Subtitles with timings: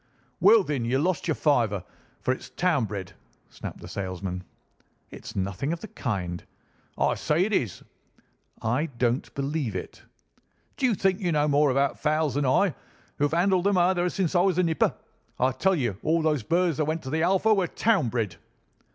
[0.39, 1.83] "Well, then, you've lost your fiver,
[2.21, 3.13] for it's town bred,"
[3.51, 4.43] snapped the salesman.
[5.11, 6.43] "It's nothing of the kind."
[6.97, 7.83] "I say it is."
[8.63, 10.01] "I don't believe it."
[10.75, 12.73] "D'you think you know more about fowls than I,
[13.19, 14.95] who have handled them ever since I was a nipper?
[15.39, 18.37] I tell you, all those birds that went to the Alpha were town bred."